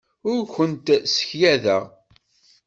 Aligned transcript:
Ur 0.31 0.39
kent-ssekyadeɣ. 0.53 1.83